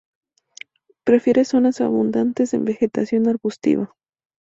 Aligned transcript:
Prefiere 1.03 1.45
zonas 1.45 1.79
abundantes 1.79 2.55
en 2.55 2.65
vegetación 2.65 3.27
arbustiva. 3.29 3.93